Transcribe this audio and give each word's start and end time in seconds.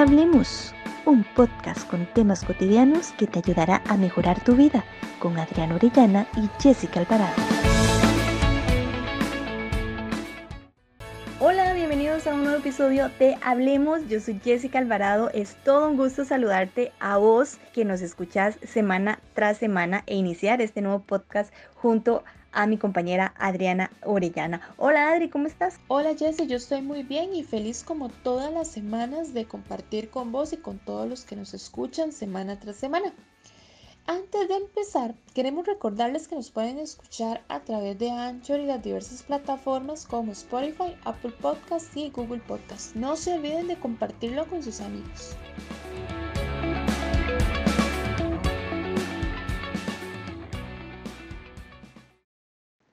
Hablemos, 0.00 0.74
un 1.04 1.24
podcast 1.36 1.86
con 1.86 2.06
temas 2.14 2.42
cotidianos 2.42 3.12
que 3.18 3.26
te 3.26 3.40
ayudará 3.40 3.82
a 3.86 3.98
mejorar 3.98 4.42
tu 4.42 4.56
vida 4.56 4.82
con 5.18 5.38
Adriana 5.38 5.74
Orellana 5.74 6.26
y 6.38 6.48
Jessica 6.58 7.00
Alvarado. 7.00 7.34
Hola, 11.38 11.74
bienvenidos 11.74 12.26
a 12.26 12.32
un 12.32 12.44
nuevo 12.44 12.60
episodio 12.60 13.10
de 13.18 13.36
Hablemos. 13.42 14.08
Yo 14.08 14.20
soy 14.20 14.40
Jessica 14.42 14.78
Alvarado. 14.78 15.28
Es 15.34 15.54
todo 15.64 15.90
un 15.90 15.98
gusto 15.98 16.24
saludarte 16.24 16.92
a 16.98 17.18
vos 17.18 17.58
que 17.74 17.84
nos 17.84 18.00
escuchas 18.00 18.58
semana 18.62 19.18
tras 19.34 19.58
semana 19.58 20.02
e 20.06 20.14
iniciar 20.14 20.62
este 20.62 20.80
nuevo 20.80 21.00
podcast 21.00 21.52
junto 21.74 22.24
a 22.24 22.39
a 22.52 22.66
mi 22.66 22.78
compañera 22.78 23.34
Adriana 23.38 23.90
Orellana. 24.04 24.60
Hola 24.76 25.12
Adri, 25.12 25.28
¿cómo 25.28 25.46
estás? 25.46 25.78
Hola 25.88 26.14
Jessie, 26.16 26.46
yo 26.46 26.56
estoy 26.56 26.82
muy 26.82 27.02
bien 27.02 27.34
y 27.34 27.44
feliz 27.44 27.84
como 27.84 28.08
todas 28.08 28.52
las 28.52 28.68
semanas 28.68 29.34
de 29.34 29.46
compartir 29.46 30.10
con 30.10 30.32
vos 30.32 30.52
y 30.52 30.56
con 30.56 30.78
todos 30.78 31.08
los 31.08 31.24
que 31.24 31.36
nos 31.36 31.54
escuchan 31.54 32.12
semana 32.12 32.58
tras 32.58 32.76
semana. 32.76 33.12
Antes 34.06 34.48
de 34.48 34.56
empezar, 34.56 35.14
queremos 35.34 35.66
recordarles 35.66 36.26
que 36.26 36.34
nos 36.34 36.50
pueden 36.50 36.78
escuchar 36.78 37.44
a 37.48 37.60
través 37.60 37.98
de 37.98 38.10
Anchor 38.10 38.58
y 38.58 38.66
las 38.66 38.82
diversas 38.82 39.22
plataformas 39.22 40.04
como 40.06 40.32
Spotify, 40.32 40.96
Apple 41.04 41.32
Podcasts 41.40 41.96
y 41.96 42.10
Google 42.10 42.40
Podcasts. 42.40 42.96
No 42.96 43.14
se 43.14 43.34
olviden 43.34 43.68
de 43.68 43.78
compartirlo 43.78 44.48
con 44.48 44.62
sus 44.62 44.80
amigos. 44.80 45.36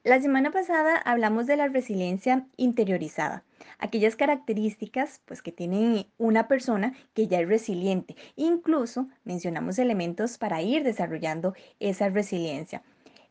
La 0.08 0.22
semana 0.22 0.52
pasada 0.52 0.96
hablamos 0.96 1.48
de 1.48 1.58
la 1.58 1.68
resiliencia 1.68 2.48
interiorizada, 2.56 3.44
aquellas 3.78 4.16
características 4.16 5.22
pues 5.26 5.42
que 5.42 5.52
tiene 5.52 6.10
una 6.18 6.48
persona 6.48 6.94
que 7.14 7.28
ya 7.28 7.42
es 7.42 7.50
resiliente. 7.50 8.16
Incluso 8.38 9.10
mencionamos 9.26 9.80
elementos 9.80 10.38
para 10.38 10.62
ir 10.62 10.86
desarrollando 10.86 11.56
esa 11.82 12.08
resiliencia. 12.08 12.84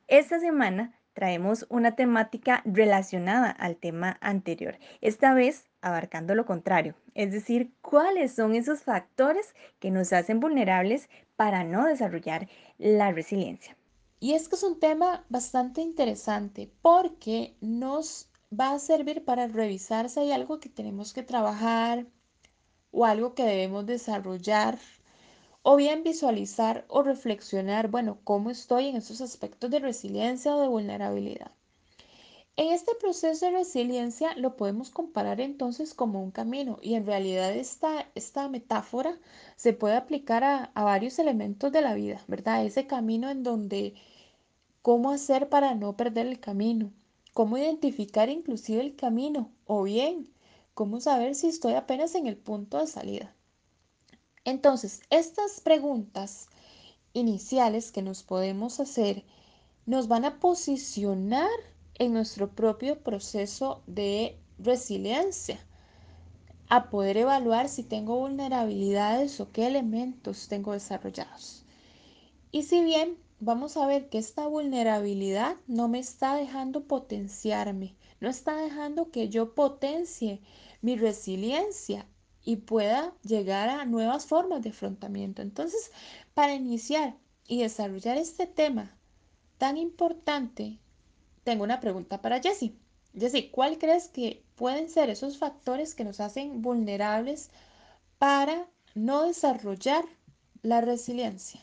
Esta 0.06 0.39
semana 0.39 0.92
traemos 1.14 1.64
una 1.70 1.97
temática 1.97 2.61
relacionada 2.67 3.48
al 3.48 3.77
tema 3.77 4.19
anterior, 4.20 4.77
esta 5.01 5.33
vez 5.33 5.70
abarcando 5.81 6.34
lo 6.34 6.45
contrario, 6.45 6.95
es 7.14 7.33
decir, 7.33 7.73
cuáles 7.81 8.34
son 8.34 8.55
esos 8.55 8.83
factores 8.83 9.55
que 9.79 9.91
nos 9.91 10.12
hacen 10.12 10.41
vulnerables 10.41 11.08
para 11.36 11.64
no 11.64 11.86
desarrollar 11.86 12.48
la 12.77 13.12
resiliencia. 13.12 13.79
Y 14.19 14.33
es 14.34 14.48
que 14.48 14.56
es 14.56 14.62
un 14.62 14.78
tema 14.81 15.25
bastante 15.28 15.81
interesante 15.81 16.70
porque 16.83 17.56
nos 17.61 18.28
va 18.53 18.73
a 18.73 18.78
servir 18.78 19.25
para 19.25 19.47
revisar 19.47 20.08
si 20.08 20.20
hay 20.20 20.33
algo 20.33 20.61
que 20.61 20.69
tenemos 20.69 21.12
que 21.12 21.23
trabajar 21.23 22.06
o 22.91 23.05
algo 23.05 23.34
que 23.34 23.45
debemos 23.45 23.86
desarrollar 23.86 24.78
o 25.62 25.77
bien 25.77 26.03
visualizar 26.05 26.84
o 26.89 27.03
reflexionar, 27.03 27.89
bueno, 27.91 28.19
cómo 28.25 28.50
estoy 28.50 28.86
en 28.86 28.97
esos 28.97 29.20
aspectos 29.20 29.70
de 29.70 29.81
resiliencia 29.81 30.55
o 30.55 30.61
de 30.61 30.69
vulnerabilidad. 30.69 31.51
En 32.59 32.73
este 32.73 32.95
proceso 32.95 33.47
de 33.47 33.53
resiliencia 33.53 34.35
lo 34.37 34.57
podemos 34.57 34.89
comparar 34.89 35.43
entonces 35.43 35.93
como 35.93 36.23
un 36.23 36.31
camino 36.31 36.79
y 36.81 36.95
en 36.95 37.05
realidad 37.05 37.55
esta, 37.55 38.09
esta 38.15 38.48
metáfora 38.48 39.19
se 39.57 39.75
puede 39.75 39.97
aplicar 39.97 40.43
a, 40.43 40.71
a 40.75 40.85
varios 40.85 41.19
elementos 41.19 41.71
de 41.71 41.83
la 41.83 41.95
vida, 41.95 42.25
¿verdad? 42.29 42.65
Ese 42.65 42.87
camino 42.87 43.29
en 43.29 43.43
donde 43.43 43.95
cómo 44.81 45.11
hacer 45.11 45.51
para 45.51 45.75
no 45.75 45.98
perder 45.98 46.27
el 46.29 46.41
camino, 46.41 46.93
cómo 47.35 47.59
identificar 47.59 48.31
inclusive 48.31 48.81
el 48.81 48.97
camino 48.97 49.51
o 49.67 49.83
bien 49.83 50.31
cómo 50.73 51.01
saber 51.01 51.35
si 51.35 51.48
estoy 51.48 51.75
apenas 51.75 52.15
en 52.15 52.27
el 52.27 52.39
punto 52.39 52.79
de 52.79 52.87
salida. 52.87 53.35
Entonces, 54.45 55.03
estas 55.11 55.61
preguntas 55.61 56.48
iniciales 57.13 57.93
que 57.93 58.01
nos 58.01 58.23
podemos 58.23 58.81
hacer 58.81 59.25
nos 59.85 60.09
van 60.09 60.25
a 60.25 60.39
posicionar 60.39 61.51
en 61.98 62.12
nuestro 62.12 62.51
propio 62.51 63.02
proceso 63.02 63.83
de 63.86 64.39
resiliencia, 64.58 65.58
a 66.68 66.90
poder 66.90 67.17
evaluar 67.17 67.68
si 67.68 67.83
tengo 67.83 68.18
vulnerabilidades 68.18 69.40
o 69.40 69.52
qué 69.52 69.67
elementos 69.67 70.48
tengo 70.48 70.73
desarrollados. 70.73 71.64
Y 72.51 72.64
si 72.64 72.83
bien 72.83 73.18
vamos 73.39 73.77
a 73.77 73.86
ver 73.86 74.08
que 74.08 74.18
esta 74.18 74.46
vulnerabilidad 74.46 75.56
no 75.67 75.89
me 75.89 75.98
está 75.98 76.35
dejando 76.35 76.85
potenciarme, 76.85 77.95
no 78.20 78.29
está 78.29 78.56
dejando 78.56 79.11
que 79.11 79.29
yo 79.29 79.55
potencie 79.55 80.40
mi 80.80 80.96
resiliencia 80.96 82.06
y 82.42 82.56
pueda 82.56 83.12
llegar 83.23 83.68
a 83.68 83.85
nuevas 83.85 84.27
formas 84.27 84.62
de 84.62 84.70
afrontamiento. 84.70 85.42
Entonces, 85.42 85.90
para 86.35 86.55
iniciar 86.55 87.17
y 87.46 87.62
desarrollar 87.62 88.17
este 88.17 88.46
tema 88.46 88.96
tan 89.58 89.77
importante, 89.77 90.79
tengo 91.46 91.62
una 91.62 91.79
pregunta 91.79 92.20
para 92.20 92.40
Jessie. 92.40 92.74
Jessie, 93.17 93.52
¿cuál 93.52 93.79
crees 93.79 94.08
que 94.08 94.42
pueden 94.57 94.90
ser 94.90 95.11
esos 95.11 95.39
factores 95.39 95.95
que 95.95 96.02
nos 96.02 96.18
hacen 96.18 96.61
vulnerables 96.61 97.51
para 98.18 98.67
no 98.96 99.23
desarrollar 99.23 100.05
la 100.62 100.80
resiliencia? 100.80 101.61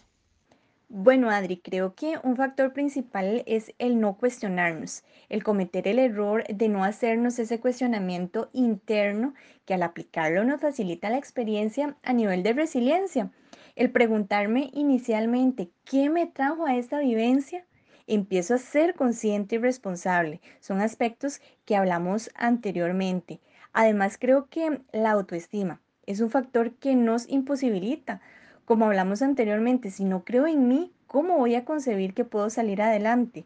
Bueno, 0.87 1.29
Adri, 1.29 1.57
creo 1.57 1.95
que 1.95 2.17
un 2.23 2.37
factor 2.37 2.71
principal 2.71 3.43
es 3.45 3.73
el 3.77 3.99
no 3.99 4.15
cuestionarnos, 4.15 5.03
el 5.27 5.43
cometer 5.43 5.85
el 5.89 5.99
error 5.99 6.45
de 6.47 6.69
no 6.69 6.85
hacernos 6.85 7.37
ese 7.37 7.59
cuestionamiento 7.59 8.49
interno 8.53 9.33
que 9.65 9.73
al 9.73 9.83
aplicarlo 9.83 10.45
nos 10.45 10.61
facilita 10.61 11.09
la 11.09 11.17
experiencia 11.17 11.97
a 12.03 12.13
nivel 12.13 12.41
de 12.41 12.53
resiliencia. 12.53 13.31
El 13.75 13.91
preguntarme 13.91 14.69
inicialmente, 14.73 15.71
¿qué 15.83 16.09
me 16.09 16.25
trajo 16.25 16.65
a 16.65 16.77
esta 16.77 16.99
vivencia? 16.99 17.65
Empiezo 18.07 18.55
a 18.55 18.57
ser 18.59 18.95
consciente 18.95 19.55
y 19.55 19.59
responsable. 19.59 20.41
Son 20.59 20.81
aspectos 20.81 21.41
que 21.65 21.75
hablamos 21.75 22.29
anteriormente. 22.35 23.39
Además, 23.71 24.17
creo 24.19 24.47
que 24.49 24.81
la 24.91 25.11
autoestima 25.11 25.81
es 26.05 26.19
un 26.19 26.29
factor 26.29 26.73
que 26.75 26.95
nos 26.95 27.29
imposibilita 27.29 28.21
como 28.65 28.85
hablamos 28.85 29.21
anteriormente, 29.21 29.91
si 29.91 30.05
no 30.05 30.23
creo 30.23 30.47
en 30.47 30.69
mí, 30.69 30.93
¿cómo 31.07 31.37
voy 31.37 31.55
a 31.55 31.65
concebir 31.65 32.13
que 32.13 32.23
puedo 32.23 32.49
salir 32.49 32.81
adelante? 32.81 33.45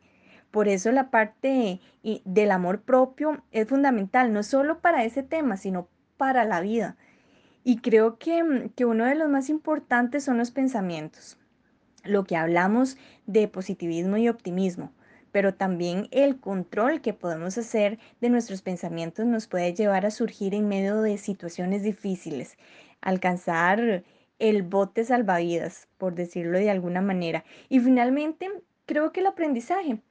Por 0.51 0.67
eso 0.67 0.91
la 0.91 1.09
parte 1.09 1.81
del 2.23 2.51
amor 2.51 2.81
propio 2.81 3.43
es 3.51 3.67
fundamental, 3.67 4.31
no 4.31 4.43
solo 4.43 4.79
para 4.79 5.03
ese 5.03 5.23
tema, 5.23 5.57
sino 5.57 5.87
para 6.17 6.45
la 6.45 6.61
vida. 6.61 6.97
Y 7.63 7.79
creo 7.79 8.17
que, 8.19 8.43
mm, 8.43 8.69
que 8.75 8.85
uno 8.85 9.05
de 9.05 9.15
los 9.15 9.27
más 9.27 9.49
importantes 9.49 10.23
son 10.23 10.37
los 10.37 10.51
pensamientos. 10.51 11.37
Lo 12.03 12.23
que 12.23 12.35
hablamos 12.35 12.97
de 13.25 13.47
positivismo 13.47 14.17
y 14.17 14.29
optimismo, 14.29 14.91
pero 15.31 15.53
también 15.53 16.07
el 16.11 16.39
control 16.39 17.01
que 17.01 17.13
podemos 17.13 17.57
hacer 17.57 17.99
de 18.21 18.29
nuestros 18.29 18.61
pensamientos 18.61 19.25
nos 19.25 19.47
puede 19.47 19.73
llevar 19.73 20.05
a 20.05 20.11
surgir 20.11 20.55
en 20.55 20.67
medio 20.67 21.01
de 21.01 21.17
situaciones 21.17 21.83
difíciles, 21.83 22.57
alcanzar 23.01 24.03
el 24.39 24.63
bote 24.63 25.03
salvavidas, 25.03 25.87
por 25.97 26.15
decirlo 26.15 26.59
de 26.59 26.69
alguna 26.69 27.01
manera. 27.01 27.43
Y 27.69 27.79
finalmente, 27.79 28.49
creo 28.85 29.11
que 29.11 29.19
el 29.19 29.27
aprendizaje, 29.27 30.01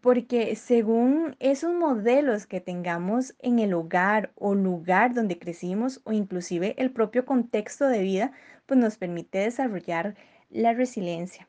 porque 0.00 0.54
según 0.56 1.36
esos 1.40 1.72
modelos 1.74 2.46
que 2.46 2.60
tengamos 2.60 3.34
en 3.38 3.58
el 3.58 3.72
hogar 3.72 4.32
o 4.34 4.54
lugar 4.54 5.14
donde 5.14 5.38
crecimos 5.38 6.00
o 6.04 6.12
inclusive 6.12 6.74
el 6.78 6.90
propio 6.90 7.24
contexto 7.24 7.88
de 7.88 8.00
vida, 8.00 8.32
pues 8.66 8.78
nos 8.78 8.98
permite 8.98 9.38
desarrollar 9.38 10.14
la 10.54 10.72
resiliencia. 10.72 11.48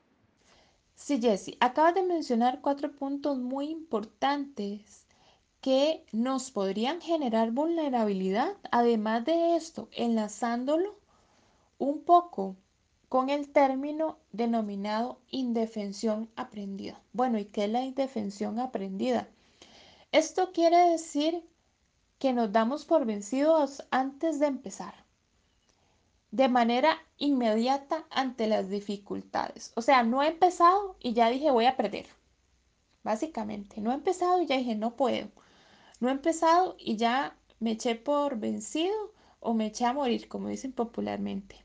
Sí, 0.96 1.22
Jessie, 1.22 1.58
acabas 1.60 1.94
de 1.96 2.04
mencionar 2.04 2.60
cuatro 2.62 2.92
puntos 2.92 3.38
muy 3.38 3.70
importantes 3.70 5.06
que 5.62 6.04
nos 6.12 6.52
podrían 6.52 7.02
generar 7.02 7.52
vulnerabilidad. 7.52 8.58
Además 8.72 9.24
de 9.26 9.56
esto, 9.56 9.88
enlazándolo 9.92 10.98
un 11.78 12.02
poco 12.02 12.56
con 13.10 13.30
el 13.30 13.50
término 13.50 14.18
denominado 14.32 15.20
indefensión 15.30 16.30
aprendida. 16.36 17.00
Bueno, 17.14 17.38
¿y 17.38 17.46
qué 17.46 17.66
es 17.66 17.70
la 17.70 17.84
indefensión 17.84 18.60
aprendida? 18.60 19.28
Esto 20.12 20.52
quiere 20.52 20.90
decir 20.90 21.44
que 22.18 22.34
nos 22.34 22.52
damos 22.52 22.86
por 22.86 23.06
vencidos 23.06 23.86
antes 23.92 24.40
de 24.40 24.48
empezar, 24.48 25.05
de 26.36 26.50
manera 26.50 26.98
inmediata 27.18 28.06
ante 28.10 28.48
las 28.48 28.70
dificultades. 28.70 29.72
O 29.76 29.82
sea, 29.82 30.04
no 30.04 30.22
he 30.22 30.28
empezado 30.28 30.98
y 31.00 31.14
ya 31.14 31.30
dije 31.30 31.50
voy 31.50 31.66
a 31.66 31.78
perder. 31.78 32.08
Básicamente, 33.04 33.80
no 33.80 33.92
he 33.92 33.94
empezado 33.94 34.42
y 34.42 34.46
ya 34.46 34.58
dije 34.58 34.76
no 34.76 34.98
puedo. 34.98 35.30
No 36.02 36.10
he 36.10 36.12
empezado 36.12 36.76
y 36.78 36.98
ya 36.98 37.38
me 37.62 37.72
eché 37.72 37.96
por 37.96 38.38
vencido 38.38 39.14
o 39.40 39.54
me 39.54 39.68
eché 39.68 39.86
a 39.86 39.94
morir, 39.94 40.28
como 40.28 40.50
dicen 40.50 40.74
popularmente. 40.74 41.56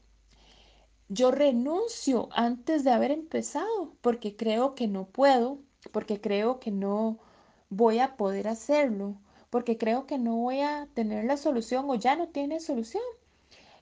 Yo 1.09 1.33
renuncio 1.33 2.29
antes 2.31 2.85
de 2.85 2.93
haber 2.93 3.11
empezado 3.11 3.97
porque 4.01 4.37
creo 4.37 4.77
que 4.77 4.87
no 4.87 5.07
puedo, 5.09 5.59
porque 5.91 6.21
creo 6.21 6.61
que 6.61 6.71
no 6.71 7.19
voy 7.71 7.99
a 7.99 8.17
poder 8.17 8.47
hacerlo, 8.47 9.17
porque 9.51 9.79
creo 9.79 10.07
que 10.07 10.19
no 10.19 10.37
voy 10.37 10.61
a 10.61 10.87
tener 10.95 11.25
la 11.25 11.37
solución 11.37 11.91
o 11.91 11.97
ya 11.97 12.15
no 12.15 12.29
tiene 12.29 12.61
solución. 12.61 13.03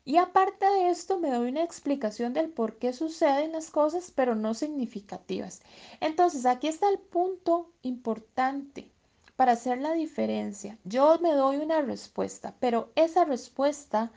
Y 0.08 0.16
aparte 0.16 0.64
de 0.64 0.88
esto, 0.88 1.18
me 1.18 1.30
doy 1.30 1.50
una 1.50 1.62
explicación 1.62 2.32
del 2.32 2.48
por 2.48 2.78
qué 2.78 2.94
suceden 2.94 3.52
las 3.52 3.68
cosas, 3.70 4.10
pero 4.10 4.34
no 4.34 4.54
significativas. 4.54 5.60
Entonces, 6.00 6.46
aquí 6.46 6.66
está 6.66 6.88
el 6.88 6.98
punto 6.98 7.70
importante 7.82 8.90
para 9.36 9.52
hacer 9.52 9.76
la 9.76 9.92
diferencia. 9.92 10.78
Yo 10.84 11.18
me 11.18 11.32
doy 11.32 11.58
una 11.58 11.82
respuesta, 11.82 12.54
pero 12.58 12.90
esa 12.94 13.26
respuesta 13.26 14.10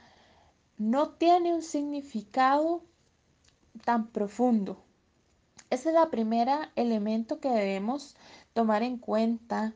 no 0.78 1.10
tiene 1.10 1.54
un 1.54 1.62
significado 1.62 2.86
tan 3.84 4.08
profundo. 4.12 4.82
Ese 5.70 5.90
es 5.90 5.96
el 5.98 6.10
primer 6.10 6.48
elemento 6.78 7.42
que 7.42 7.50
debemos 7.50 8.16
tomar 8.54 8.82
en 8.82 8.98
cuenta 8.98 9.74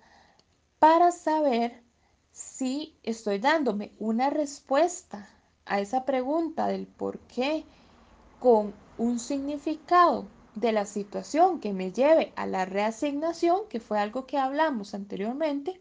para 0.80 1.12
saber 1.12 1.84
si 2.32 2.98
estoy 3.04 3.40
dándome 3.40 3.92
una 4.00 4.30
respuesta 4.30 5.35
a 5.66 5.80
esa 5.80 6.06
pregunta 6.06 6.68
del 6.68 6.88
por 6.88 7.20
qué 7.20 7.66
con 8.40 8.74
un 8.98 9.20
significado 9.20 10.28
de 10.56 10.72
la 10.72 10.86
situación 10.86 11.60
que 11.60 11.74
me 11.74 11.92
lleve 11.92 12.32
a 12.36 12.46
la 12.46 12.66
reasignación, 12.66 13.68
que 13.70 13.80
fue 13.80 14.00
algo 14.00 14.26
que 14.26 14.38
hablamos 14.38 14.94
anteriormente, 14.94 15.80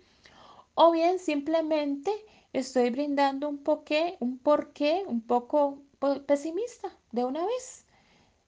o 0.74 0.90
bien 0.90 1.18
simplemente 1.18 2.10
estoy 2.52 2.90
brindando 2.90 3.48
un 3.48 3.58
porqué, 3.58 4.16
un 4.20 4.38
porqué 4.38 5.04
un 5.06 5.20
poco 5.20 5.78
pesimista 6.26 6.90
de 7.12 7.24
una 7.24 7.46
vez. 7.46 7.84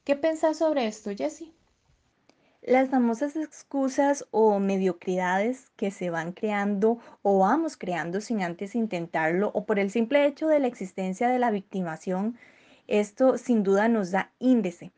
¿Qué 0.05 0.17
pensás 0.17 0.59
sobre 0.59 0.87
esto, 0.87 1.11
Jessie? 1.17 1.56
Las 2.67 2.89
famosas 2.91 3.37
excusas 3.37 4.27
o 4.33 4.59
mediocridades 4.59 5.71
que 5.77 5.93
se 5.93 6.11
van 6.11 6.33
creando 6.33 6.99
o 7.23 7.39
vamos 7.39 7.77
creando 7.77 8.21
sin 8.21 8.43
antes 8.43 8.75
intentarlo 8.75 9.53
o 9.55 9.67
por 9.67 9.79
el 9.79 9.89
simple 9.93 10.27
hecho 10.27 10.49
de 10.49 10.59
la 10.59 10.67
existencia 10.67 11.29
de 11.29 11.39
la 11.39 11.53
victimación, 11.53 12.37
esto 12.89 13.39
sin 13.39 13.63
duda 13.63 13.87
nos 13.87 14.11
da 14.11 14.33
índice 14.41 14.91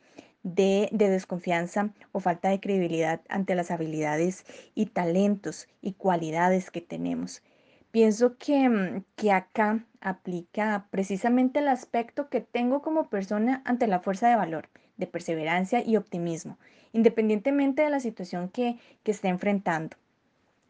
de, 0.42 0.88
de 0.92 1.10
desconfianza 1.10 1.90
o 2.12 2.20
falta 2.20 2.48
de 2.48 2.58
credibilidad 2.58 3.20
ante 3.28 3.54
las 3.54 3.70
habilidades 3.70 4.46
y 4.74 4.86
talentos 4.86 5.68
y 5.82 5.92
cualidades 5.92 6.70
que 6.70 6.80
tenemos. 6.80 7.42
Pienso 7.90 8.38
que, 8.38 8.66
mm, 8.66 9.04
que 9.14 9.30
acá 9.30 9.84
aplica 10.00 10.86
precisamente 10.90 11.58
el 11.58 11.68
aspecto 11.68 12.30
que 12.30 12.40
tengo 12.40 12.80
como 12.80 13.10
persona 13.10 13.60
ante 13.66 13.86
la 13.88 14.00
fuerza 14.00 14.26
de 14.26 14.36
valor, 14.36 14.70
de 14.96 15.06
perseverancia 15.06 15.84
y 15.84 15.98
optimismo, 15.98 16.56
independientemente 16.92 17.82
de 17.82 17.90
la 17.90 18.00
situación 18.00 18.48
que, 18.48 18.78
que 19.02 19.10
esté 19.10 19.28
enfrentando. 19.28 19.96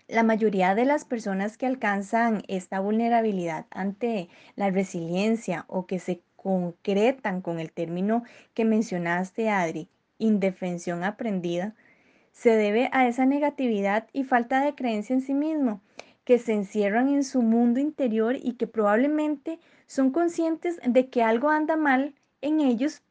La 0.09 0.23
mayoría 0.23 0.75
de 0.75 0.87
las 0.87 1.05
personas 1.05 1.59
que 1.59 1.67
alcanzan 1.67 2.43
esta 2.49 2.81
vulnerabilidad 2.81 3.67
ante 3.71 4.29
la 4.57 4.71
resiliencia 4.71 5.65
o 5.69 5.87
que 5.87 5.99
se 5.99 6.23
concretan 6.37 7.43
con 7.43 7.61
el 7.61 7.73
término 7.73 8.23
que 8.55 8.65
mencionaste, 8.65 9.51
Adri, 9.51 9.89
indefensión 10.19 11.05
aprendida, 11.05 11.75
se 12.33 12.57
debe 12.57 12.89
a 12.93 13.09
esa 13.09 13.27
negatividad 13.27 14.07
y 14.13 14.25
falta 14.25 14.65
de 14.65 14.75
creencia 14.75 15.15
en 15.15 15.21
sí 15.21 15.35
mismo, 15.35 15.81
que 16.25 16.39
se 16.39 16.53
encierran 16.53 17.09
en 17.09 17.25
su 17.25 17.43
mundo 17.43 17.81
interior 17.81 18.37
y 18.37 18.53
que 18.53 18.67
probablemente 18.67 19.59
son 19.87 20.11
conscientes 20.11 20.79
de 20.87 21.09
que 21.09 21.23
algo 21.23 21.51
anda 21.51 21.77
mal 21.77 22.15
en 22.41 22.61
ellos, 22.61 23.03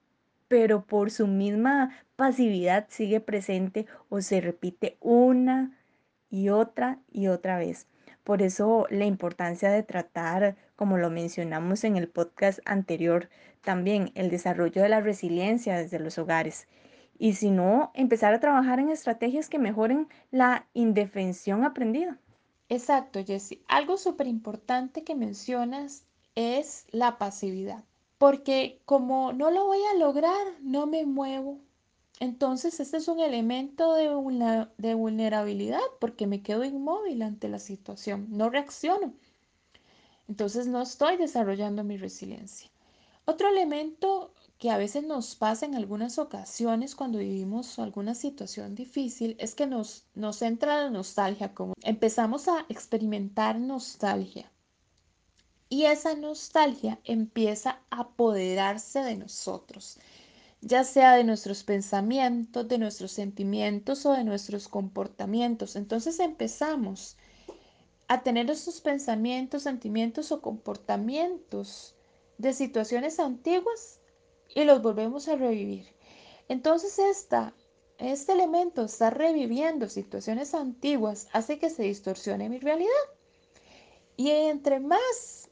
pero 0.48 0.86
por 0.86 1.12
su 1.12 1.28
misma 1.28 1.92
pasividad 2.16 2.88
sigue 2.90 3.20
presente 3.20 3.86
o 4.10 4.22
se 4.22 4.42
repite 4.42 4.98
una 5.02 5.78
y 6.30 6.50
otra 6.50 7.00
y 7.12 7.28
otra 7.28 7.58
vez. 7.58 7.88
Por 8.24 8.42
eso 8.42 8.88
la 8.90 9.06
importancia 9.06 9.72
de 9.72 9.84
tratar, 9.84 10.58
como 10.76 10.98
lo 10.98 11.10
mencionamos 11.10 11.84
en 11.84 11.96
el 11.96 12.10
podcast 12.10 12.60
anterior, 12.66 13.30
también 13.62 14.12
el 14.16 14.30
desarrollo 14.30 14.82
de 14.82 14.90
la 14.90 15.02
resiliencia 15.02 15.78
desde 15.78 16.00
los 16.00 16.18
hogares. 16.18 16.68
Y 17.18 17.34
si 17.34 17.52
no, 17.52 17.92
empezar 17.94 18.34
a 18.34 18.40
trabajar 18.40 18.80
en 18.80 18.90
estrategias 18.90 19.50
que 19.50 19.60
mejoren 19.60 20.08
la 20.30 20.68
indefensión 20.74 21.64
aprendida. 21.64 22.20
Exacto, 22.70 23.24
Jessie. 23.26 23.64
Algo 23.68 23.98
súper 23.98 24.28
importante 24.28 25.04
que 25.04 25.16
mencionas 25.16 26.06
es 26.36 26.86
la 26.92 27.18
pasividad, 27.18 27.86
porque 28.18 28.82
como 28.86 29.34
no 29.34 29.52
lo 29.52 29.66
voy 29.66 29.80
a 29.94 29.98
lograr, 29.98 30.46
no 30.62 30.88
me 30.88 31.06
muevo. 31.06 31.60
Entonces, 32.20 32.80
este 32.80 32.98
es 32.98 33.08
un 33.08 33.20
elemento 33.20 33.94
de, 33.94 34.94
vulnerabilidad 34.96 35.82
porque 36.00 36.26
me 36.26 36.42
quedo 36.42 36.64
inmóvil 36.64 37.22
ante 37.22 37.48
la 37.48 37.60
situación, 37.60 38.28
no 38.32 38.50
reacciono. 38.50 39.14
Entonces, 40.28 40.68
no 40.68 40.82
estoy 40.82 41.18
desarrollando 41.18 41.84
mi 41.84 41.98
resiliencia. 41.98 42.70
Otro 43.26 43.50
elemento 43.50 44.34
que 44.58 44.72
a 44.72 44.78
veces 44.78 45.04
nos 45.04 45.36
pasa 45.36 45.68
en 45.68 45.76
algunas 45.76 46.18
ocasiones 46.18 46.96
cuando 46.96 47.20
vivimos 47.20 47.78
alguna 47.78 48.16
situación 48.16 48.74
difícil 48.74 49.36
es 49.40 49.54
que 49.54 49.68
nos, 49.68 50.06
nos 50.16 50.42
entra 50.42 50.84
la 50.84 50.90
nostalgia, 50.90 51.54
como 51.54 51.74
empezamos 51.84 52.48
a 52.48 52.66
experimentar 52.70 53.60
nostalgia. 53.60 54.52
Y 55.70 55.86
esa 55.86 56.16
nostalgia 56.16 57.00
empieza 57.04 57.82
a 57.90 58.02
apoderarse 58.02 59.04
de 59.04 59.18
nosotros, 59.18 60.00
ya 60.62 60.86
sea 60.86 61.16
de 61.16 61.26
nuestros 61.26 61.64
pensamientos, 61.64 62.68
de 62.68 62.78
nuestros 62.78 63.12
sentimientos 63.12 64.06
o 64.06 64.14
de 64.14 64.24
nuestros 64.24 64.70
comportamientos. 64.70 65.76
Entonces 65.76 66.20
empezamos 66.20 67.18
a 68.08 68.24
tener 68.24 68.50
esos 68.50 68.80
pensamientos, 68.80 69.64
sentimientos 69.64 70.32
o 70.32 70.42
comportamientos 70.42 71.96
de 72.38 72.54
situaciones 72.54 73.20
antiguas 73.20 74.00
y 74.56 74.64
los 74.64 74.82
volvemos 74.82 75.28
a 75.28 75.36
revivir. 75.36 75.88
Entonces 76.48 76.98
esta, 76.98 77.54
este 77.98 78.32
elemento 78.32 78.86
está 78.86 79.10
reviviendo 79.10 79.90
situaciones 79.90 80.54
antiguas 80.54 81.28
hace 81.34 81.60
que 81.60 81.70
se 81.70 81.84
distorsione 81.84 82.48
mi 82.48 82.60
realidad. 82.60 82.92
Y 84.16 84.30
entre 84.30 84.80
más 84.80 85.47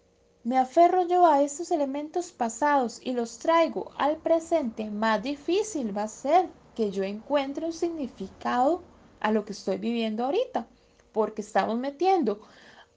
me 0.45 0.59
aferro 0.59 1.07
yo 1.07 1.25
a 1.25 1.41
estos 1.41 1.71
elementos 1.71 2.31
pasados 2.31 3.01
y 3.03 3.13
los 3.13 3.39
traigo 3.39 3.91
al 3.97 4.17
presente, 4.17 4.91
más 4.91 5.23
difícil 5.23 5.97
va 5.97 6.03
a 6.03 6.07
ser 6.07 6.47
que 6.75 6.91
yo 6.91 7.03
encuentre 7.03 7.65
un 7.65 7.73
significado 7.73 8.83
a 9.19 9.31
lo 9.31 9.43
que 9.43 9.53
estoy 9.53 9.79
viviendo 9.79 10.23
ahorita, 10.23 10.67
porque 11.13 11.41
estamos 11.41 11.79
metiendo 11.79 12.41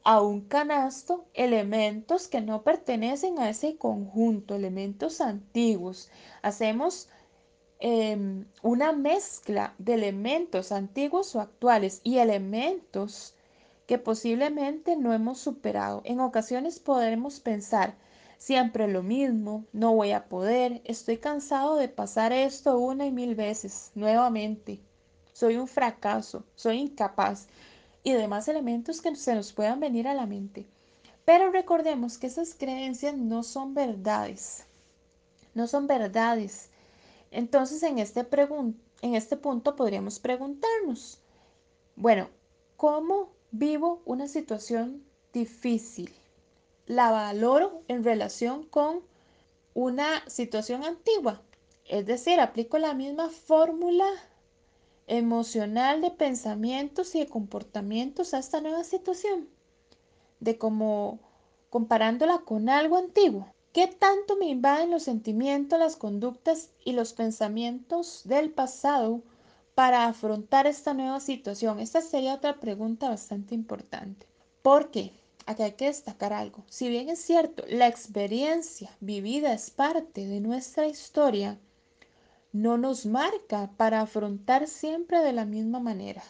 a 0.04 0.20
un 0.20 0.42
canasto 0.42 1.24
elementos 1.32 2.28
que 2.28 2.42
no 2.42 2.64
pertenecen 2.64 3.38
a 3.38 3.48
ese 3.48 3.78
conjunto, 3.78 4.54
elementos 4.54 5.22
antiguos. 5.22 6.10
Hacemos 6.42 7.08
eh, 7.80 8.44
una 8.61 8.92
mezcla 8.92 9.75
de 9.78 9.94
elementos 9.94 10.70
antiguos 10.70 11.34
o 11.34 11.40
actuales 11.40 12.02
y 12.04 12.18
elementos 12.18 13.34
que 13.88 13.97
posiblemente 13.97 14.97
no 14.97 15.14
hemos 15.14 15.38
superado. 15.38 16.02
En 16.04 16.21
ocasiones 16.21 16.78
podremos 16.78 17.40
pensar, 17.40 17.95
siempre 18.37 18.87
lo 18.87 19.02
mismo, 19.02 19.64
no 19.73 19.95
voy 19.95 20.12
a 20.12 20.26
poder, 20.28 20.83
estoy 20.85 21.16
cansado 21.16 21.76
de 21.76 21.88
pasar 21.88 22.35
esto 22.35 22.78
una 22.78 23.07
y 23.07 23.11
mil 23.11 23.35
veces 23.35 23.90
nuevamente, 23.95 24.78
soy 25.33 25.57
un 25.57 25.66
fracaso, 25.66 26.45
soy 26.54 26.80
incapaz 26.80 27.47
y 28.02 28.12
demás 28.12 28.47
elementos 28.49 29.00
que 29.00 29.16
se 29.16 29.35
nos 29.35 29.54
puedan 29.54 29.80
venir 29.80 30.07
a 30.07 30.12
la 30.12 30.26
mente. 30.26 30.66
Pero 31.25 31.50
recordemos 31.50 32.18
que 32.18 32.26
esas 32.26 32.52
creencias 32.54 33.16
no 33.16 33.42
son 33.42 33.73
verdades, 33.73 34.66
no 35.54 35.66
son 35.66 35.87
verdades. 35.87 36.68
Entonces 37.30 37.83
en 37.83 37.99
este, 37.99 38.26
en 39.00 39.14
este 39.14 39.38
punto 39.38 39.76
podríamos 39.76 40.18
preguntarnos, 40.18 41.21
bueno, 41.97 42.28
¿cómo 42.76 43.38
vivo 43.50 44.02
una 44.05 44.28
situación 44.28 45.05
difícil? 45.33 46.12
¿La 46.87 47.11
valoro 47.11 47.83
en 47.88 48.05
relación 48.05 48.64
con 48.64 49.00
una 49.75 50.23
situación 50.28 50.85
antigua? 50.85 51.43
Es 51.85 52.07
decir, 52.07 52.40
aplico 52.40 52.78
la 52.78 52.95
misma 52.95 53.28
fórmula 53.28 54.07
emocional 55.07 56.02
de 56.02 56.11
pensamientos 56.11 57.14
y 57.14 57.21
de 57.21 57.28
comportamientos 57.28 58.35
a 58.35 58.38
esta 58.38 58.61
nueva 58.61 58.85
situación, 58.85 59.49
de 60.40 60.59
como 60.59 61.19
comparándola 61.71 62.38
con 62.38 62.69
algo 62.69 62.97
antiguo. 62.97 63.49
¿Qué 63.73 63.87
tanto 63.87 64.37
me 64.37 64.47
invaden 64.47 64.90
los 64.90 65.05
sentimientos, 65.05 65.78
las 65.78 65.97
conductas 65.97 66.71
y 66.85 66.93
los 66.93 67.12
pensamientos 67.12 68.23
del 68.25 68.50
pasado 68.50 69.23
para 69.78 70.08
afrontar 70.08 70.66
esta 70.66 70.92
nueva 70.92 71.20
situación? 71.20 71.78
Esta 71.78 72.00
sería 72.00 72.35
otra 72.35 72.58
pregunta 72.58 73.11
bastante 73.11 73.54
importante. 73.54 74.26
¿Por 74.61 74.90
qué? 74.90 75.12
Aquí 75.47 75.62
hay 75.62 75.75
que 75.75 75.85
destacar 75.85 76.32
algo. 76.32 76.64
Si 76.66 76.88
bien 76.88 77.08
es 77.08 77.20
cierto, 77.20 77.62
la 77.68 77.87
experiencia 77.87 78.90
vivida 78.99 79.52
es 79.52 79.70
parte 79.70 80.26
de 80.26 80.40
nuestra 80.40 80.88
historia, 80.88 81.61
no 82.52 82.76
nos 82.76 83.06
marca 83.06 83.70
para 83.76 84.00
afrontar 84.00 84.66
siempre 84.66 85.20
de 85.20 85.32
la 85.32 85.44
misma 85.44 85.78
manera, 85.78 86.25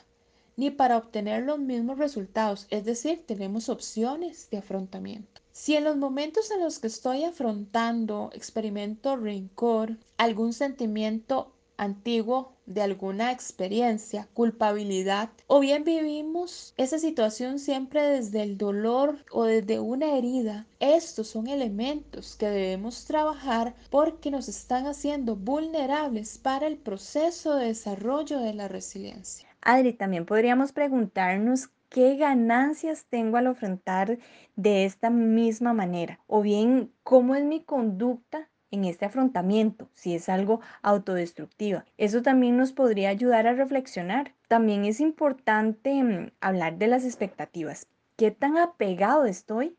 ni 0.59 0.71
para 0.71 0.99
obtener 0.99 1.45
los 1.45 1.59
mismos 1.59 1.97
resultados, 1.97 2.67
es 2.69 2.85
decir, 2.85 3.25
tenemos 3.25 3.71
opciones 3.71 4.51
de 4.51 4.59
afrontamiento. 4.59 5.41
Si 5.53 5.75
en 5.75 5.85
los 5.85 5.97
momentos 5.97 6.51
en 6.51 6.61
los 6.61 6.81
que 6.81 6.89
estoy 6.89 7.25
afrontando 7.25 8.29
experimento 8.35 9.17
rencor, 9.17 9.97
algún 10.19 10.53
sentimiento 10.53 11.55
antiguo 11.79 12.53
de 12.67 12.83
alguna 12.83 13.33
experiencia, 13.33 14.29
culpabilidad, 14.35 15.31
o 15.47 15.61
bien 15.61 15.85
vivimos 15.85 16.75
esa 16.77 16.99
situación 16.99 17.59
siempre 17.59 18.03
desde 18.03 18.43
el 18.43 18.59
dolor 18.59 19.25
o 19.31 19.45
desde 19.45 19.81
una 19.81 20.19
herida. 20.19 20.67
Estos 20.81 21.29
son 21.29 21.47
elementos 21.47 22.37
que 22.37 22.49
debemos 22.49 23.07
trabajar 23.07 23.75
porque 23.89 24.31
nos 24.31 24.49
están 24.49 24.87
haciendo 24.87 25.35
vulnerables 25.37 26.37
para 26.37 26.67
el 26.67 26.77
proceso 26.77 27.57
de 27.57 27.69
desarrollo 27.69 28.39
de 28.41 28.53
la 28.53 28.69
resiliencia. 28.69 29.49
Adri, 29.63 29.95
también 29.95 30.27
podríamos 30.27 30.73
preguntarnos 30.73 31.71
qué 31.89 32.17
ganancias 32.17 33.07
tengo 33.09 33.39
al 33.39 33.47
afrontar 33.47 34.19
de 34.57 34.85
esta 34.85 35.11
misma 35.11 35.73
manera, 35.73 36.21
o 36.27 36.43
bien 36.43 36.93
cómo 37.03 37.35
es 37.35 37.45
mi 37.45 37.63
conducta 37.63 38.49
en 38.71 38.85
este 38.85 39.07
afrontamiento, 39.07 39.89
si 39.95 40.15
es 40.15 40.29
algo 40.29 40.61
autodestructiva. 40.83 41.85
Eso 41.97 42.23
también 42.23 42.57
nos 42.57 42.73
podría 42.73 43.09
ayudar 43.11 43.47
a 43.47 43.55
reflexionar. 43.55 44.35
También 44.49 44.85
es 44.85 45.01
importante 45.01 46.03
mm, 46.03 46.31
hablar 46.41 46.79
de 46.79 46.89
las 46.89 47.05
expectativas. 47.05 47.87
¿Qué 48.17 48.31
tan 48.31 48.59
apegado 48.59 49.25
estoy? 49.25 49.77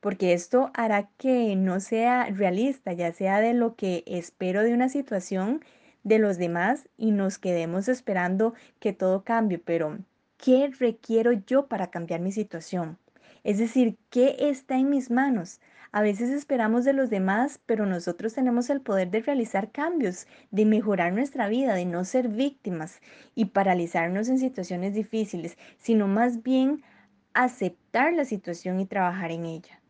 Porque 0.00 0.32
esto 0.32 0.70
hará 0.74 1.10
que 1.18 1.56
no 1.56 1.80
sea 1.80 2.26
realista, 2.26 2.92
ya 2.92 3.12
sea 3.12 3.40
de 3.40 3.52
lo 3.52 3.74
que 3.74 4.04
espero 4.06 4.62
de 4.62 4.72
una 4.72 4.88
situación 4.88 5.60
de 6.02 6.18
los 6.18 6.38
demás 6.38 6.88
y 6.96 7.10
nos 7.10 7.38
quedemos 7.38 7.88
esperando 7.88 8.54
que 8.78 8.92
todo 8.92 9.22
cambie, 9.24 9.58
pero 9.58 9.98
¿qué 10.38 10.70
requiero 10.78 11.32
yo 11.32 11.66
para 11.66 11.90
cambiar 11.90 12.20
mi 12.20 12.32
situación? 12.32 12.98
Es 13.44 13.58
decir, 13.58 13.98
¿qué 14.10 14.36
está 14.38 14.76
en 14.76 14.90
mis 14.90 15.10
manos? 15.10 15.60
A 15.92 16.02
veces 16.02 16.30
esperamos 16.30 16.84
de 16.84 16.92
los 16.92 17.10
demás, 17.10 17.58
pero 17.66 17.84
nosotros 17.84 18.34
tenemos 18.34 18.70
el 18.70 18.80
poder 18.80 19.10
de 19.10 19.22
realizar 19.22 19.72
cambios, 19.72 20.28
de 20.52 20.64
mejorar 20.64 21.12
nuestra 21.12 21.48
vida, 21.48 21.74
de 21.74 21.84
no 21.84 22.04
ser 22.04 22.28
víctimas 22.28 23.00
y 23.34 23.46
paralizarnos 23.46 24.28
en 24.28 24.38
situaciones 24.38 24.94
difíciles, 24.94 25.58
sino 25.78 26.06
más 26.06 26.44
bien 26.44 26.84
aceptar 27.34 28.12
la 28.12 28.24
situación 28.24 28.78
y 28.78 28.86
trabajar 28.86 29.32
en 29.32 29.46
ella. 29.46 29.80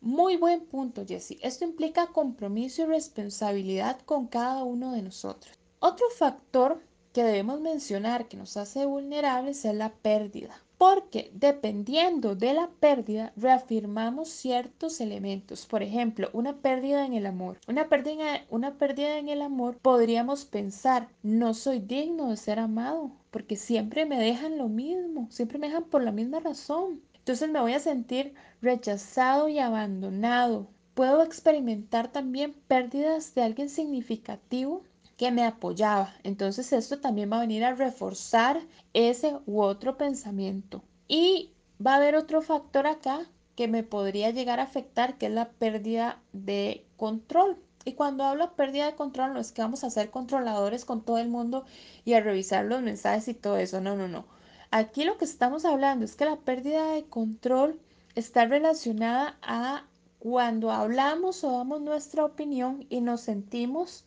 Muy 0.00 0.36
buen 0.36 0.66
punto, 0.66 1.06
Jessie. 1.06 1.38
Esto 1.40 1.64
implica 1.64 2.08
compromiso 2.08 2.82
y 2.82 2.86
responsabilidad 2.86 4.00
con 4.00 4.26
cada 4.26 4.64
uno 4.64 4.90
de 4.90 5.02
nosotros. 5.02 5.56
Otro 5.78 6.06
factor 6.18 6.82
que 7.12 7.22
debemos 7.22 7.60
mencionar 7.60 8.26
que 8.26 8.36
nos 8.36 8.56
hace 8.56 8.86
vulnerables 8.86 9.64
es 9.64 9.74
la 9.76 9.92
pérdida 9.92 10.63
porque 10.78 11.30
dependiendo 11.34 12.34
de 12.34 12.54
la 12.54 12.68
pérdida 12.80 13.32
reafirmamos 13.36 14.28
ciertos 14.28 15.00
elementos. 15.00 15.66
Por 15.66 15.82
ejemplo, 15.82 16.30
una 16.32 16.56
pérdida 16.56 17.06
en 17.06 17.14
el 17.14 17.26
amor. 17.26 17.58
Una 17.68 17.88
pérdida, 17.88 18.44
una 18.50 18.74
pérdida 18.74 19.18
en 19.18 19.28
el 19.28 19.42
amor 19.42 19.78
podríamos 19.78 20.44
pensar, 20.44 21.08
no 21.22 21.54
soy 21.54 21.80
digno 21.80 22.30
de 22.30 22.36
ser 22.36 22.58
amado 22.58 23.10
porque 23.30 23.56
siempre 23.56 24.06
me 24.06 24.18
dejan 24.18 24.58
lo 24.58 24.68
mismo, 24.68 25.26
siempre 25.30 25.58
me 25.58 25.66
dejan 25.66 25.84
por 25.84 26.02
la 26.02 26.12
misma 26.12 26.38
razón. 26.40 27.00
Entonces 27.14 27.50
me 27.50 27.60
voy 27.60 27.72
a 27.72 27.80
sentir 27.80 28.34
rechazado 28.62 29.48
y 29.48 29.58
abandonado. 29.58 30.68
Puedo 30.94 31.22
experimentar 31.22 32.12
también 32.12 32.54
pérdidas 32.68 33.34
de 33.34 33.42
alguien 33.42 33.68
significativo 33.68 34.84
que 35.16 35.30
me 35.30 35.44
apoyaba. 35.44 36.14
Entonces 36.22 36.72
esto 36.72 37.00
también 37.00 37.30
va 37.30 37.38
a 37.38 37.40
venir 37.40 37.64
a 37.64 37.74
reforzar 37.74 38.60
ese 38.92 39.36
u 39.46 39.62
otro 39.62 39.96
pensamiento. 39.96 40.82
Y 41.08 41.52
va 41.84 41.94
a 41.94 41.96
haber 41.96 42.16
otro 42.16 42.42
factor 42.42 42.86
acá 42.86 43.26
que 43.56 43.68
me 43.68 43.82
podría 43.82 44.30
llegar 44.30 44.60
a 44.60 44.64
afectar, 44.64 45.16
que 45.18 45.26
es 45.26 45.32
la 45.32 45.50
pérdida 45.50 46.20
de 46.32 46.84
control. 46.96 47.58
Y 47.84 47.92
cuando 47.92 48.24
hablo 48.24 48.46
de 48.46 48.52
pérdida 48.54 48.86
de 48.86 48.96
control, 48.96 49.34
no 49.34 49.40
es 49.40 49.52
que 49.52 49.62
vamos 49.62 49.84
a 49.84 49.90
ser 49.90 50.10
controladores 50.10 50.84
con 50.84 51.04
todo 51.04 51.18
el 51.18 51.28
mundo 51.28 51.64
y 52.04 52.14
a 52.14 52.20
revisar 52.20 52.64
los 52.64 52.82
mensajes 52.82 53.28
y 53.28 53.34
todo 53.34 53.58
eso. 53.58 53.80
No, 53.80 53.94
no, 53.94 54.08
no. 54.08 54.24
Aquí 54.70 55.04
lo 55.04 55.18
que 55.18 55.24
estamos 55.24 55.64
hablando 55.64 56.04
es 56.04 56.16
que 56.16 56.24
la 56.24 56.36
pérdida 56.36 56.92
de 56.92 57.04
control 57.04 57.78
está 58.14 58.46
relacionada 58.46 59.36
a 59.42 59.84
cuando 60.18 60.72
hablamos 60.72 61.44
o 61.44 61.52
damos 61.52 61.82
nuestra 61.82 62.24
opinión 62.24 62.86
y 62.88 63.02
nos 63.02 63.20
sentimos 63.20 64.04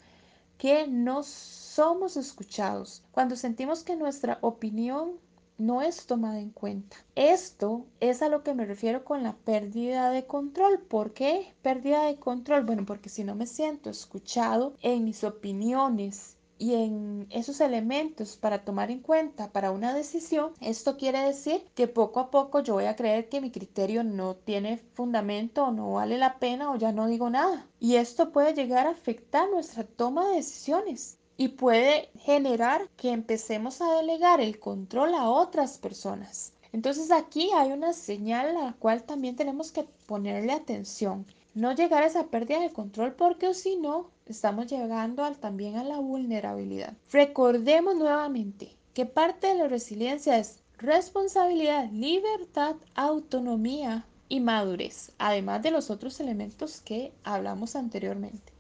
que 0.58 0.88
no 0.88 1.24
somos 1.24 2.18
escuchados, 2.18 3.04
cuando 3.12 3.36
sentimos 3.36 3.84
que 3.84 3.96
nuestra 3.96 4.40
opinión 4.42 5.20
no 5.58 5.82
es 5.82 6.06
tomada 6.06 6.40
en 6.40 6.52
cuenta. 6.52 6.98
Esto 7.16 7.86
es 8.00 8.22
a 8.22 8.30
lo 8.30 8.44
que 8.44 8.54
me 8.54 8.66
refiero 8.66 9.04
con 9.04 9.24
la 9.24 9.34
pérdida 9.34 10.12
de 10.12 10.26
control. 10.26 10.80
¿Por 10.80 11.14
qué 11.14 11.54
pérdida 11.62 12.06
de 12.06 12.18
control? 12.18 12.64
Bueno, 12.64 12.86
porque 12.86 13.10
si 13.10 13.24
no 13.24 13.36
me 13.36 13.48
siento 13.48 13.90
escuchado 13.90 14.76
en 14.82 15.04
mis 15.04 15.24
opiniones 15.24 16.37
y 16.60 16.74
en 16.74 17.28
esos 17.30 17.62
elementos 17.62 18.38
para 18.38 18.64
tomar 18.64 18.92
en 18.92 19.00
cuenta 19.00 19.52
para 19.52 19.72
una 19.72 19.94
decisión, 19.94 20.54
esto 20.62 20.98
quiere 20.98 21.20
decir 21.20 21.64
que 21.76 21.88
poco 21.88 22.20
a 22.20 22.32
poco 22.32 22.62
yo 22.62 22.74
voy 22.74 22.86
a 22.86 22.96
creer 22.96 23.30
que 23.30 23.42
mi 23.42 23.52
criterio 23.52 24.04
no 24.04 24.36
tiene 24.36 24.78
fundamento 24.94 25.66
o 25.66 25.72
no 25.72 25.94
vale 25.94 26.18
la 26.18 26.40
pena 26.40 26.72
o 26.72 26.76
ya 26.76 26.92
no 26.92 27.08
digo 27.08 27.30
nada. 27.30 27.68
Y 27.80 27.96
esto 27.96 28.32
puede 28.32 28.54
llegar 28.54 28.88
a 28.88 28.92
afectar 28.92 29.50
nuestra 29.50 29.84
toma 29.84 30.28
de 30.30 30.38
decisiones 30.38 31.18
y 31.38 31.50
puede 31.50 32.10
generar 32.20 32.90
que 32.98 33.12
empecemos 33.12 33.82
a 33.82 33.94
delegar 33.94 34.42
el 34.42 34.60
control 34.60 35.14
a 35.14 35.30
otras 35.30 35.78
personas. 35.78 36.54
Entonces 36.74 37.12
aquí 37.12 37.52
hay 37.56 37.72
una 37.72 37.94
señal 37.94 38.50
a 38.58 38.64
la 38.66 38.74
cual 38.74 39.04
también 39.04 39.36
tenemos 39.36 39.72
que 39.72 39.84
ponerle 40.06 40.54
atención 40.54 41.26
no 41.58 41.74
llegar 41.74 42.04
a 42.04 42.06
esa 42.06 42.28
pérdida 42.28 42.60
de 42.60 42.72
control 42.72 43.14
porque 43.14 43.52
si 43.56 43.78
no 43.78 44.12
estamos 44.28 44.68
llegando 44.68 45.24
al, 45.24 45.40
también 45.40 45.76
a 45.76 45.84
la 45.84 45.98
vulnerabilidad. 45.98 46.94
Recordemos 47.12 47.96
nuevamente 47.96 48.78
que 48.94 49.08
parte 49.08 49.48
de 49.48 49.56
la 49.56 49.68
resiliencia 49.68 50.38
es 50.38 50.60
responsabilidad, 50.78 51.90
libertad, 51.92 52.76
autonomía 52.94 54.06
y 54.30 54.40
madurez, 54.40 55.14
además 55.18 55.64
de 55.64 55.72
los 55.72 55.90
otros 55.90 56.20
elementos 56.20 56.80
que 56.82 57.12
hablamos 57.24 57.76
anteriormente. 57.76 58.54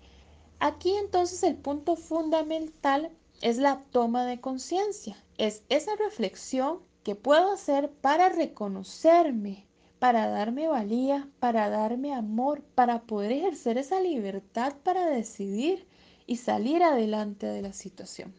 Aquí 0.60 0.96
entonces 0.96 1.44
el 1.44 1.56
punto 1.56 1.98
fundamental 1.98 3.12
es 3.42 3.60
la 3.60 3.84
toma 3.92 4.26
de 4.26 4.42
conciencia, 4.42 5.24
es 5.38 5.62
esa 5.70 5.96
reflexión 5.98 6.80
que 7.04 7.14
puedo 7.14 7.52
hacer 7.52 7.92
para 7.92 8.30
reconocerme, 8.30 9.67
para 10.00 10.28
darme 10.28 10.68
valía, 10.68 11.28
para 11.40 11.70
darme 11.70 12.14
amor, 12.14 12.62
para 12.76 13.02
poder 13.02 13.32
ejercer 13.32 13.78
esa 13.78 14.00
libertad 14.00 14.74
para 14.84 15.06
decidir 15.06 15.88
y 16.26 16.38
salir 16.38 16.84
adelante 16.84 17.48
de 17.48 17.62
la 17.62 17.74
situación. 17.74 18.34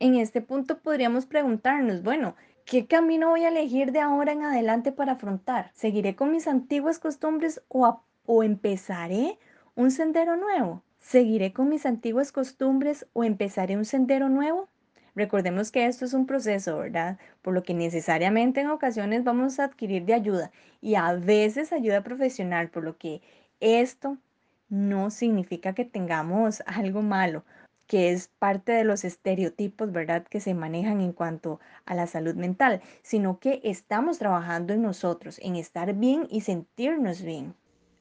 En 0.00 0.14
este 0.14 0.40
punto 0.40 0.78
podríamos 0.78 1.26
preguntarnos, 1.26 2.02
bueno, 2.02 2.34
¿qué 2.64 2.86
camino 2.86 3.30
voy 3.30 3.44
a 3.44 3.48
elegir 3.48 3.92
de 3.92 4.00
ahora 4.00 4.32
en 4.32 4.42
adelante 4.42 4.92
para 4.92 5.12
afrontar? 5.12 5.70
¿Seguiré 5.74 6.14
con 6.14 6.30
mis 6.30 6.46
antiguas 6.46 6.98
costumbres 6.98 7.62
o, 7.68 8.02
o 8.26 8.42
empezaré 8.42 9.38
un 9.74 9.90
sendero 9.90 10.36
nuevo? 10.36 10.82
¿Seguiré 11.00 11.52
con 11.52 11.68
mis 11.68 11.86
antiguas 11.86 12.32
costumbres 12.32 13.06
o 13.12 13.24
empezaré 13.24 13.76
un 13.76 13.84
sendero 13.84 14.28
nuevo? 14.28 14.68
Recordemos 15.18 15.72
que 15.72 15.84
esto 15.86 16.04
es 16.04 16.14
un 16.14 16.26
proceso, 16.26 16.78
¿verdad? 16.78 17.18
Por 17.42 17.52
lo 17.52 17.64
que 17.64 17.74
necesariamente 17.74 18.60
en 18.60 18.68
ocasiones 18.70 19.24
vamos 19.24 19.58
a 19.58 19.64
adquirir 19.64 20.04
de 20.04 20.14
ayuda 20.14 20.52
y 20.80 20.94
a 20.94 21.12
veces 21.14 21.72
ayuda 21.72 22.04
profesional, 22.04 22.70
por 22.70 22.84
lo 22.84 22.96
que 22.98 23.20
esto 23.58 24.16
no 24.68 25.10
significa 25.10 25.74
que 25.74 25.84
tengamos 25.84 26.62
algo 26.66 27.02
malo, 27.02 27.44
que 27.88 28.12
es 28.12 28.28
parte 28.38 28.70
de 28.70 28.84
los 28.84 29.04
estereotipos, 29.04 29.90
¿verdad?, 29.90 30.24
que 30.24 30.38
se 30.40 30.54
manejan 30.54 31.00
en 31.00 31.12
cuanto 31.12 31.58
a 31.84 31.96
la 31.96 32.06
salud 32.06 32.36
mental, 32.36 32.80
sino 33.02 33.40
que 33.40 33.60
estamos 33.64 34.18
trabajando 34.18 34.72
en 34.72 34.82
nosotros, 34.82 35.40
en 35.42 35.56
estar 35.56 35.94
bien 35.94 36.28
y 36.30 36.42
sentirnos 36.42 37.22
bien. 37.22 37.56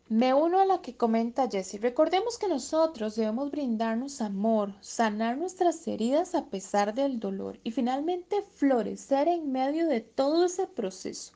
Me 0.10 0.34
uno 0.34 0.62
a 0.62 0.66
la 0.66 0.82
que 0.82 0.96
comenta 0.96 1.50
Jessie. 1.50 1.80
Recordemos 1.80 2.38
que 2.38 2.48
nosotros 2.48 3.18
debemos 3.18 3.52
brindarnos 3.52 4.22
amor, 4.22 4.74
sanar 4.80 5.38
nuestras 5.38 5.86
heridas 5.86 6.34
a 6.34 6.46
pesar 6.46 6.94
del 6.94 7.20
dolor 7.20 7.60
y 7.66 7.72
finalmente 7.72 8.42
florecer 8.54 9.28
en 9.28 9.52
medio 9.52 9.86
de 9.86 10.00
todo 10.00 10.46
ese 10.46 10.66
proceso. 10.66 11.34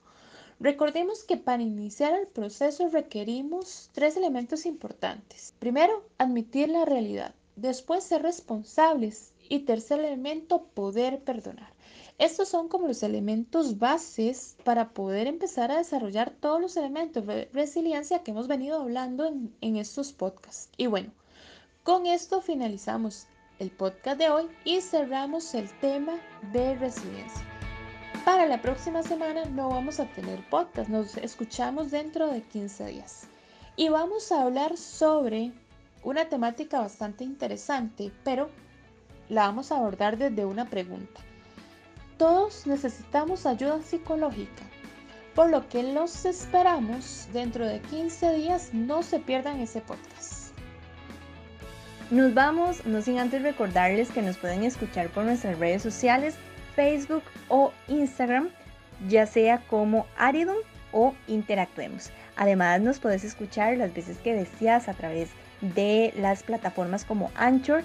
Recordemos 0.61 1.25
que 1.25 1.35
para 1.35 1.61
iniciar 1.61 2.13
el 2.13 2.27
proceso 2.27 2.87
requerimos 2.87 3.89
tres 3.91 4.15
elementos 4.15 4.65
importantes. 4.65 5.53
Primero, 5.59 6.05
admitir 6.17 6.69
la 6.69 6.85
realidad. 6.85 7.35
Después, 7.57 8.05
ser 8.05 8.21
responsables. 8.21 9.33
Y 9.49 9.65
tercer 9.65 9.99
elemento, 9.99 10.63
poder 10.73 11.25
perdonar. 11.25 11.73
Estos 12.21 12.49
son 12.49 12.67
como 12.67 12.87
los 12.87 13.01
elementos 13.01 13.79
bases 13.79 14.55
para 14.63 14.89
poder 14.89 15.25
empezar 15.25 15.71
a 15.71 15.79
desarrollar 15.79 16.29
todos 16.29 16.61
los 16.61 16.77
elementos 16.77 17.25
de 17.25 17.49
resiliencia 17.51 18.21
que 18.21 18.29
hemos 18.29 18.47
venido 18.47 18.79
hablando 18.79 19.25
en, 19.25 19.51
en 19.61 19.75
estos 19.75 20.13
podcasts. 20.13 20.69
Y 20.77 20.85
bueno, 20.85 21.11
con 21.81 22.05
esto 22.05 22.39
finalizamos 22.39 23.25
el 23.57 23.71
podcast 23.71 24.19
de 24.19 24.29
hoy 24.29 24.47
y 24.65 24.81
cerramos 24.81 25.55
el 25.55 25.67
tema 25.79 26.13
de 26.53 26.75
resiliencia. 26.75 27.41
Para 28.23 28.45
la 28.45 28.61
próxima 28.61 29.01
semana 29.01 29.45
no 29.45 29.69
vamos 29.69 29.99
a 29.99 30.05
tener 30.05 30.47
podcast, 30.47 30.89
nos 30.91 31.17
escuchamos 31.17 31.89
dentro 31.89 32.27
de 32.27 32.43
15 32.43 32.85
días. 32.85 33.23
Y 33.75 33.89
vamos 33.89 34.31
a 34.31 34.43
hablar 34.43 34.77
sobre 34.77 35.53
una 36.03 36.29
temática 36.29 36.81
bastante 36.81 37.23
interesante, 37.23 38.11
pero 38.23 38.51
la 39.27 39.47
vamos 39.47 39.71
a 39.71 39.77
abordar 39.77 40.19
desde 40.19 40.45
una 40.45 40.69
pregunta. 40.69 41.19
Todos 42.21 42.67
necesitamos 42.67 43.47
ayuda 43.47 43.81
psicológica, 43.81 44.61
por 45.33 45.49
lo 45.49 45.67
que 45.67 45.81
los 45.81 46.23
esperamos 46.25 47.27
dentro 47.33 47.65
de 47.65 47.79
15 47.79 48.33
días. 48.33 48.69
No 48.73 49.01
se 49.01 49.17
pierdan 49.17 49.59
ese 49.59 49.81
podcast. 49.81 50.53
Nos 52.11 52.31
vamos, 52.35 52.85
no 52.85 53.01
sin 53.01 53.17
antes 53.17 53.41
recordarles 53.41 54.11
que 54.11 54.21
nos 54.21 54.37
pueden 54.37 54.63
escuchar 54.63 55.09
por 55.09 55.23
nuestras 55.23 55.57
redes 55.57 55.81
sociales, 55.81 56.35
Facebook 56.75 57.23
o 57.49 57.71
Instagram, 57.87 58.49
ya 59.09 59.25
sea 59.25 59.57
como 59.65 60.05
Aridum 60.15 60.57
o 60.91 61.15
Interactuemos. 61.27 62.11
Además 62.35 62.81
nos 62.81 62.99
puedes 62.99 63.23
escuchar 63.23 63.77
las 63.77 63.95
veces 63.95 64.19
que 64.19 64.35
deseas 64.35 64.89
a 64.89 64.93
través 64.93 65.29
de 65.61 66.13
las 66.17 66.43
plataformas 66.43 67.03
como 67.03 67.31
Anchor, 67.33 67.83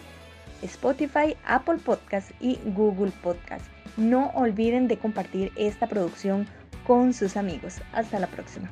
Spotify, 0.62 1.36
Apple 1.44 1.78
Podcast 1.78 2.30
y 2.40 2.58
Google 2.74 3.12
Podcast. 3.22 3.64
No 3.96 4.30
olviden 4.34 4.88
de 4.88 4.98
compartir 4.98 5.52
esta 5.56 5.86
producción 5.86 6.46
con 6.86 7.12
sus 7.12 7.36
amigos. 7.36 7.80
Hasta 7.92 8.18
la 8.18 8.26
próxima. 8.26 8.70